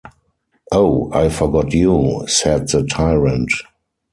“Oh, 0.71 1.11
I 1.13 1.29
forgot 1.29 1.71
you,” 1.73 2.23
said 2.25 2.67
the 2.69 2.81
tyrant. 2.83 3.51